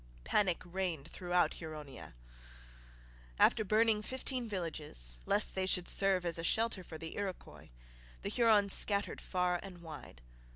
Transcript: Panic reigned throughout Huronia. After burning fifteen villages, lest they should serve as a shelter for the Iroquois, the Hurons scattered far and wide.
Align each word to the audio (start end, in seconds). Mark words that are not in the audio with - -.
Panic 0.23 0.63
reigned 0.65 1.07
throughout 1.07 1.57
Huronia. 1.59 2.15
After 3.37 3.63
burning 3.63 4.01
fifteen 4.01 4.49
villages, 4.49 5.21
lest 5.27 5.53
they 5.53 5.67
should 5.67 5.87
serve 5.87 6.25
as 6.25 6.39
a 6.39 6.43
shelter 6.43 6.83
for 6.83 6.97
the 6.97 7.15
Iroquois, 7.17 7.69
the 8.23 8.29
Hurons 8.29 8.73
scattered 8.73 9.21
far 9.21 9.59
and 9.61 9.83
wide. 9.83 10.23